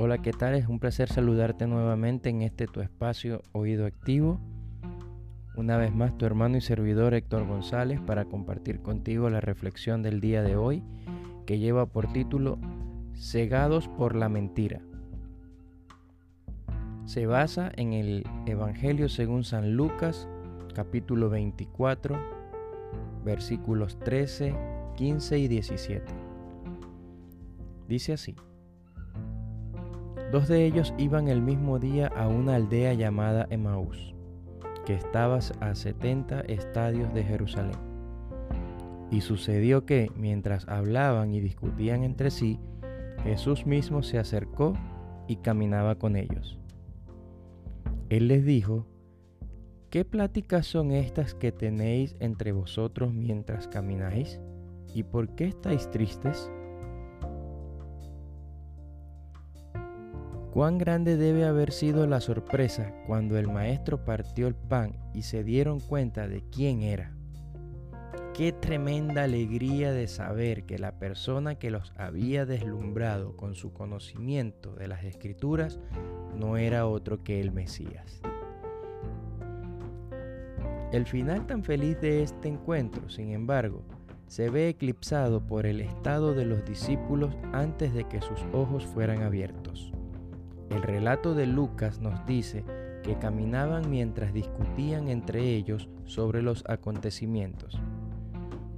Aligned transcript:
Hola, 0.00 0.18
¿qué 0.18 0.30
tal? 0.30 0.54
Es 0.54 0.68
un 0.68 0.78
placer 0.78 1.08
saludarte 1.08 1.66
nuevamente 1.66 2.28
en 2.28 2.42
este 2.42 2.68
tu 2.68 2.80
espacio 2.82 3.42
Oído 3.50 3.84
Activo. 3.84 4.38
Una 5.56 5.76
vez 5.76 5.92
más, 5.92 6.16
tu 6.16 6.24
hermano 6.24 6.56
y 6.56 6.60
servidor 6.60 7.14
Héctor 7.14 7.48
González 7.48 8.00
para 8.00 8.24
compartir 8.24 8.80
contigo 8.80 9.28
la 9.28 9.40
reflexión 9.40 10.04
del 10.04 10.20
día 10.20 10.44
de 10.44 10.54
hoy 10.54 10.84
que 11.46 11.58
lleva 11.58 11.86
por 11.86 12.12
título 12.12 12.60
Cegados 13.16 13.88
por 13.88 14.14
la 14.14 14.28
mentira. 14.28 14.82
Se 17.04 17.26
basa 17.26 17.72
en 17.74 17.92
el 17.92 18.24
Evangelio 18.46 19.08
según 19.08 19.42
San 19.42 19.74
Lucas, 19.74 20.28
capítulo 20.76 21.28
24, 21.28 22.16
versículos 23.24 23.98
13, 23.98 24.54
15 24.94 25.38
y 25.40 25.48
17. 25.48 26.04
Dice 27.88 28.12
así. 28.12 28.36
Dos 30.30 30.46
de 30.46 30.66
ellos 30.66 30.92
iban 30.98 31.28
el 31.28 31.40
mismo 31.40 31.78
día 31.78 32.08
a 32.08 32.28
una 32.28 32.56
aldea 32.56 32.92
llamada 32.92 33.46
Emaús, 33.48 34.14
que 34.84 34.92
estaba 34.92 35.38
a 35.60 35.74
70 35.74 36.40
estadios 36.42 37.14
de 37.14 37.24
Jerusalén. 37.24 37.78
Y 39.10 39.22
sucedió 39.22 39.86
que, 39.86 40.12
mientras 40.16 40.68
hablaban 40.68 41.32
y 41.32 41.40
discutían 41.40 42.04
entre 42.04 42.30
sí, 42.30 42.60
Jesús 43.22 43.64
mismo 43.64 44.02
se 44.02 44.18
acercó 44.18 44.74
y 45.28 45.36
caminaba 45.36 45.94
con 45.94 46.14
ellos. 46.14 46.58
Él 48.10 48.28
les 48.28 48.44
dijo, 48.44 48.86
¿qué 49.88 50.04
pláticas 50.04 50.66
son 50.66 50.92
estas 50.92 51.34
que 51.34 51.52
tenéis 51.52 52.16
entre 52.20 52.52
vosotros 52.52 53.14
mientras 53.14 53.66
camináis? 53.66 54.40
¿Y 54.94 55.04
por 55.04 55.34
qué 55.34 55.46
estáis 55.46 55.90
tristes? 55.90 56.50
Cuán 60.58 60.76
grande 60.76 61.16
debe 61.16 61.44
haber 61.44 61.70
sido 61.70 62.04
la 62.08 62.20
sorpresa 62.20 62.92
cuando 63.06 63.38
el 63.38 63.46
maestro 63.46 64.04
partió 64.04 64.48
el 64.48 64.56
pan 64.56 64.98
y 65.14 65.22
se 65.22 65.44
dieron 65.44 65.78
cuenta 65.78 66.26
de 66.26 66.42
quién 66.50 66.82
era. 66.82 67.12
Qué 68.34 68.50
tremenda 68.50 69.22
alegría 69.22 69.92
de 69.92 70.08
saber 70.08 70.64
que 70.64 70.80
la 70.80 70.98
persona 70.98 71.54
que 71.60 71.70
los 71.70 71.92
había 71.96 72.44
deslumbrado 72.44 73.36
con 73.36 73.54
su 73.54 73.72
conocimiento 73.72 74.74
de 74.74 74.88
las 74.88 75.04
escrituras 75.04 75.78
no 76.34 76.56
era 76.56 76.88
otro 76.88 77.22
que 77.22 77.40
el 77.40 77.52
Mesías. 77.52 78.20
El 80.90 81.06
final 81.06 81.46
tan 81.46 81.62
feliz 81.62 82.00
de 82.00 82.24
este 82.24 82.48
encuentro, 82.48 83.08
sin 83.08 83.30
embargo, 83.30 83.84
se 84.26 84.50
ve 84.50 84.70
eclipsado 84.70 85.40
por 85.46 85.66
el 85.66 85.80
estado 85.82 86.34
de 86.34 86.46
los 86.46 86.64
discípulos 86.64 87.32
antes 87.52 87.94
de 87.94 88.08
que 88.08 88.20
sus 88.20 88.40
ojos 88.52 88.84
fueran 88.86 89.22
abiertos. 89.22 89.92
El 90.70 90.82
relato 90.82 91.34
de 91.34 91.46
Lucas 91.46 92.00
nos 92.00 92.24
dice 92.26 92.64
que 93.02 93.16
caminaban 93.18 93.90
mientras 93.90 94.32
discutían 94.34 95.08
entre 95.08 95.54
ellos 95.54 95.88
sobre 96.04 96.42
los 96.42 96.64
acontecimientos. 96.68 97.80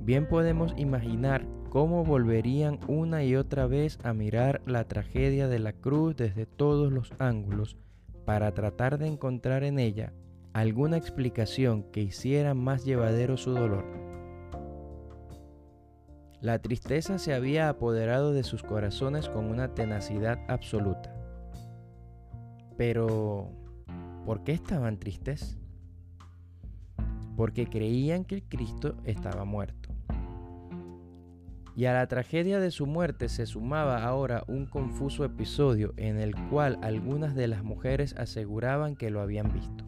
Bien 0.00 0.26
podemos 0.26 0.74
imaginar 0.76 1.46
cómo 1.70 2.04
volverían 2.04 2.78
una 2.88 3.24
y 3.24 3.36
otra 3.36 3.66
vez 3.66 3.98
a 4.02 4.12
mirar 4.12 4.62
la 4.66 4.84
tragedia 4.84 5.48
de 5.48 5.58
la 5.58 5.72
cruz 5.72 6.16
desde 6.16 6.46
todos 6.46 6.92
los 6.92 7.12
ángulos 7.18 7.76
para 8.24 8.52
tratar 8.52 8.98
de 8.98 9.06
encontrar 9.06 9.64
en 9.64 9.78
ella 9.78 10.12
alguna 10.52 10.96
explicación 10.96 11.84
que 11.84 12.00
hiciera 12.00 12.54
más 12.54 12.84
llevadero 12.84 13.36
su 13.36 13.52
dolor. 13.52 13.84
La 16.40 16.58
tristeza 16.60 17.18
se 17.18 17.34
había 17.34 17.68
apoderado 17.68 18.32
de 18.32 18.44
sus 18.44 18.62
corazones 18.62 19.28
con 19.28 19.46
una 19.46 19.74
tenacidad 19.74 20.38
absoluta. 20.48 21.14
Pero, 22.78 23.50
¿por 24.24 24.44
qué 24.44 24.52
estaban 24.52 24.98
tristes? 24.98 25.58
Porque 27.36 27.66
creían 27.66 28.24
que 28.24 28.36
el 28.36 28.44
Cristo 28.44 28.94
estaba 29.04 29.44
muerto. 29.44 29.90
Y 31.74 31.86
a 31.86 31.92
la 31.92 32.06
tragedia 32.06 32.60
de 32.60 32.70
su 32.70 32.86
muerte 32.86 33.28
se 33.28 33.46
sumaba 33.46 34.04
ahora 34.04 34.44
un 34.46 34.66
confuso 34.66 35.24
episodio 35.24 35.92
en 35.96 36.18
el 36.18 36.34
cual 36.48 36.78
algunas 36.82 37.34
de 37.34 37.48
las 37.48 37.64
mujeres 37.64 38.14
aseguraban 38.16 38.94
que 38.96 39.10
lo 39.10 39.20
habían 39.20 39.52
visto. 39.52 39.84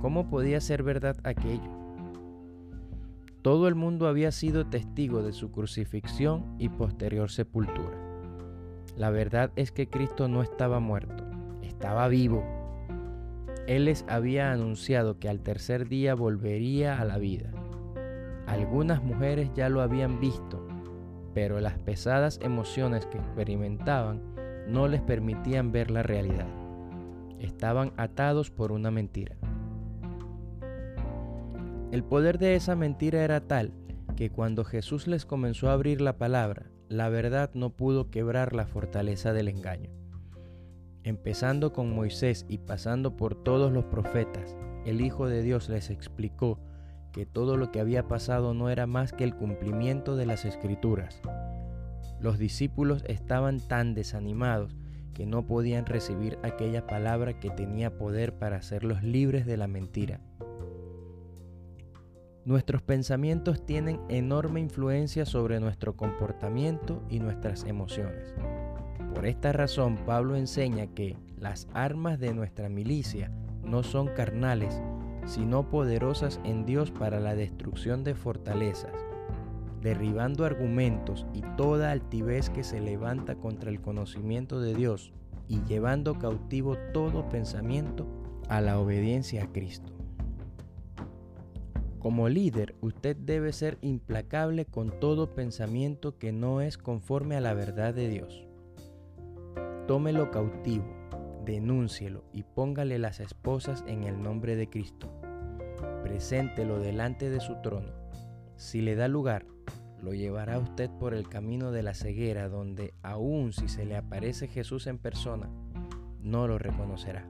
¿Cómo 0.00 0.28
podía 0.30 0.60
ser 0.60 0.84
verdad 0.84 1.16
aquello? 1.24 1.76
Todo 3.42 3.66
el 3.66 3.74
mundo 3.74 4.06
había 4.06 4.30
sido 4.30 4.66
testigo 4.66 5.22
de 5.22 5.32
su 5.32 5.50
crucifixión 5.50 6.54
y 6.58 6.68
posterior 6.68 7.30
sepultura. 7.30 7.96
La 8.96 9.10
verdad 9.10 9.50
es 9.56 9.72
que 9.72 9.88
Cristo 9.88 10.28
no 10.28 10.42
estaba 10.42 10.80
muerto, 10.80 11.27
estaba 11.78 12.08
vivo. 12.08 12.44
Él 13.68 13.84
les 13.84 14.04
había 14.08 14.50
anunciado 14.50 15.20
que 15.20 15.28
al 15.28 15.38
tercer 15.38 15.88
día 15.88 16.16
volvería 16.16 17.00
a 17.00 17.04
la 17.04 17.18
vida. 17.18 17.52
Algunas 18.48 19.00
mujeres 19.00 19.52
ya 19.54 19.68
lo 19.68 19.80
habían 19.80 20.18
visto, 20.18 20.66
pero 21.34 21.60
las 21.60 21.78
pesadas 21.78 22.40
emociones 22.42 23.06
que 23.06 23.18
experimentaban 23.18 24.20
no 24.66 24.88
les 24.88 25.00
permitían 25.02 25.70
ver 25.70 25.92
la 25.92 26.02
realidad. 26.02 26.48
Estaban 27.38 27.92
atados 27.96 28.50
por 28.50 28.72
una 28.72 28.90
mentira. 28.90 29.36
El 31.92 32.02
poder 32.02 32.38
de 32.38 32.56
esa 32.56 32.74
mentira 32.74 33.22
era 33.22 33.40
tal 33.40 33.72
que 34.16 34.30
cuando 34.30 34.64
Jesús 34.64 35.06
les 35.06 35.24
comenzó 35.24 35.70
a 35.70 35.74
abrir 35.74 36.00
la 36.00 36.18
palabra, 36.18 36.72
la 36.88 37.08
verdad 37.08 37.52
no 37.54 37.70
pudo 37.70 38.10
quebrar 38.10 38.52
la 38.52 38.66
fortaleza 38.66 39.32
del 39.32 39.46
engaño. 39.46 40.07
Empezando 41.04 41.72
con 41.72 41.94
Moisés 41.94 42.44
y 42.48 42.58
pasando 42.58 43.16
por 43.16 43.34
todos 43.34 43.72
los 43.72 43.84
profetas, 43.84 44.56
el 44.84 45.00
Hijo 45.00 45.28
de 45.28 45.42
Dios 45.42 45.68
les 45.68 45.90
explicó 45.90 46.58
que 47.12 47.24
todo 47.26 47.56
lo 47.56 47.70
que 47.70 47.80
había 47.80 48.08
pasado 48.08 48.54
no 48.54 48.68
era 48.68 48.86
más 48.86 49.12
que 49.12 49.24
el 49.24 49.34
cumplimiento 49.34 50.16
de 50.16 50.26
las 50.26 50.44
escrituras. 50.44 51.20
Los 52.20 52.38
discípulos 52.38 53.04
estaban 53.06 53.60
tan 53.60 53.94
desanimados 53.94 54.76
que 55.14 55.26
no 55.26 55.46
podían 55.46 55.86
recibir 55.86 56.38
aquella 56.42 56.86
palabra 56.86 57.40
que 57.40 57.50
tenía 57.50 57.96
poder 57.96 58.38
para 58.38 58.56
hacerlos 58.56 59.02
libres 59.02 59.46
de 59.46 59.56
la 59.56 59.66
mentira. 59.66 60.20
Nuestros 62.44 62.82
pensamientos 62.82 63.66
tienen 63.66 64.00
enorme 64.08 64.60
influencia 64.60 65.26
sobre 65.26 65.60
nuestro 65.60 65.96
comportamiento 65.96 67.02
y 67.10 67.18
nuestras 67.18 67.64
emociones. 67.64 68.34
Por 69.14 69.26
esta 69.26 69.52
razón, 69.52 69.96
Pablo 70.06 70.36
enseña 70.36 70.86
que 70.86 71.16
las 71.36 71.68
armas 71.72 72.18
de 72.18 72.34
nuestra 72.34 72.68
milicia 72.68 73.30
no 73.62 73.82
son 73.82 74.08
carnales, 74.08 74.80
sino 75.26 75.68
poderosas 75.68 76.40
en 76.44 76.64
Dios 76.64 76.90
para 76.90 77.20
la 77.20 77.34
destrucción 77.34 78.02
de 78.04 78.14
fortalezas, 78.14 78.94
derribando 79.82 80.44
argumentos 80.44 81.26
y 81.34 81.42
toda 81.56 81.90
altivez 81.90 82.50
que 82.50 82.64
se 82.64 82.80
levanta 82.80 83.36
contra 83.36 83.70
el 83.70 83.80
conocimiento 83.80 84.60
de 84.60 84.74
Dios 84.74 85.12
y 85.48 85.62
llevando 85.64 86.18
cautivo 86.18 86.76
todo 86.92 87.28
pensamiento 87.28 88.06
a 88.48 88.60
la 88.60 88.78
obediencia 88.78 89.44
a 89.44 89.52
Cristo. 89.52 89.92
Como 91.98 92.28
líder, 92.28 92.74
usted 92.80 93.16
debe 93.16 93.52
ser 93.52 93.76
implacable 93.82 94.64
con 94.64 94.98
todo 95.00 95.34
pensamiento 95.34 96.16
que 96.16 96.32
no 96.32 96.60
es 96.60 96.78
conforme 96.78 97.36
a 97.36 97.40
la 97.40 97.54
verdad 97.54 97.92
de 97.92 98.08
Dios. 98.08 98.47
Tómelo 99.88 100.30
cautivo, 100.30 100.84
denúncielo 101.46 102.22
y 102.30 102.42
póngale 102.42 102.98
las 102.98 103.20
esposas 103.20 103.82
en 103.86 104.04
el 104.04 104.22
nombre 104.22 104.54
de 104.54 104.68
Cristo. 104.68 105.10
Preséntelo 106.02 106.78
delante 106.78 107.30
de 107.30 107.40
su 107.40 107.54
trono. 107.62 107.90
Si 108.56 108.82
le 108.82 108.96
da 108.96 109.08
lugar, 109.08 109.46
lo 110.02 110.12
llevará 110.12 110.58
usted 110.58 110.90
por 110.90 111.14
el 111.14 111.26
camino 111.26 111.70
de 111.70 111.82
la 111.82 111.94
ceguera 111.94 112.50
donde 112.50 112.92
aun 113.02 113.54
si 113.54 113.66
se 113.66 113.86
le 113.86 113.96
aparece 113.96 114.46
Jesús 114.46 114.86
en 114.86 114.98
persona, 114.98 115.48
no 116.20 116.46
lo 116.46 116.58
reconocerá. 116.58 117.26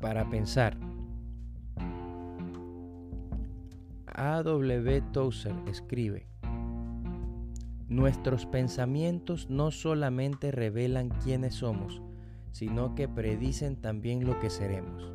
Para 0.00 0.30
pensar, 0.30 0.78
A.W. 4.06 5.02
Tozer 5.12 5.54
escribe, 5.66 6.21
Nuestros 7.92 8.46
pensamientos 8.46 9.50
no 9.50 9.70
solamente 9.70 10.50
revelan 10.50 11.10
quiénes 11.10 11.56
somos, 11.56 12.00
sino 12.50 12.94
que 12.94 13.06
predicen 13.06 13.76
también 13.76 14.24
lo 14.24 14.40
que 14.40 14.48
seremos. 14.48 15.12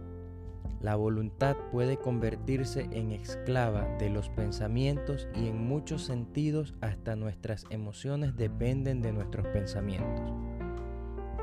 La 0.80 0.96
voluntad 0.96 1.58
puede 1.72 1.98
convertirse 1.98 2.88
en 2.92 3.14
esclava 3.14 3.88
de 3.98 4.12
los 4.12 4.30
pensamientos 4.30 5.28
y 5.34 5.48
en 5.48 5.68
muchos 5.68 6.04
sentidos 6.04 6.76
hasta 6.80 7.16
nuestras 7.16 7.66
emociones 7.72 8.36
dependen 8.36 9.02
de 9.02 9.12
nuestros 9.12 9.48
pensamientos. 9.48 10.32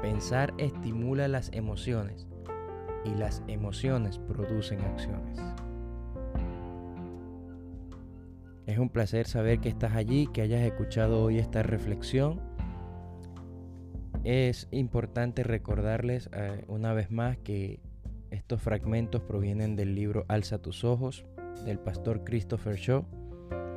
Pensar 0.02 0.54
estimula 0.58 1.26
las 1.26 1.50
emociones 1.52 2.28
y 3.04 3.10
las 3.10 3.42
emociones 3.48 4.20
producen 4.20 4.82
acciones. 4.82 5.40
Es 8.66 8.78
un 8.78 8.88
placer 8.88 9.26
saber 9.26 9.60
que 9.60 9.68
estás 9.68 9.94
allí, 9.94 10.26
que 10.26 10.40
hayas 10.40 10.62
escuchado 10.62 11.22
hoy 11.22 11.38
esta 11.38 11.62
reflexión. 11.62 12.40
Es 14.24 14.68
importante 14.70 15.42
recordarles 15.42 16.30
eh, 16.32 16.64
una 16.68 16.94
vez 16.94 17.10
más 17.10 17.36
que 17.36 17.80
estos 18.30 18.62
fragmentos 18.62 19.20
provienen 19.22 19.76
del 19.76 19.94
libro 19.94 20.24
Alza 20.28 20.62
tus 20.62 20.82
ojos 20.82 21.26
del 21.66 21.78
pastor 21.78 22.24
Christopher 22.24 22.76
Shaw. 22.76 23.04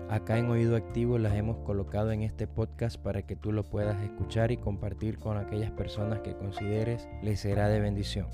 Acá 0.10 0.38
en 0.38 0.50
Oído 0.50 0.78
Activo 0.78 1.18
las 1.18 1.36
hemos 1.36 1.58
colocado 1.66 2.12
en 2.12 2.22
este 2.22 2.48
podcast 2.48 2.98
para 2.98 3.24
que 3.24 3.36
tú 3.36 3.52
lo 3.52 3.66
puedas 3.66 4.02
escuchar 4.02 4.54
y 4.54 4.58
compartir 4.58 5.18
con 5.18 5.38
aquellas 5.38 5.72
personas 5.72 6.22
que 6.22 6.34
consideres 6.38 7.10
les 7.22 7.42
será 7.42 7.68
de 7.68 7.82
bendición. 7.82 8.28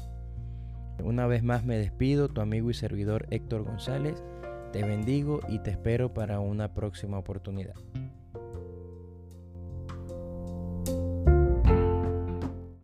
Una 1.04 1.26
vez 1.26 1.42
más 1.42 1.66
me 1.66 1.78
despido, 1.78 2.30
tu 2.30 2.42
amigo 2.42 2.70
y 2.70 2.76
servidor 2.76 3.26
Héctor 3.32 3.64
González. 3.64 4.24
Te 4.74 4.84
bendigo 4.84 5.40
y 5.48 5.60
te 5.60 5.70
espero 5.70 6.16
para 6.16 6.40
una 6.40 6.74
próxima 6.74 7.20
oportunidad. 7.20 7.76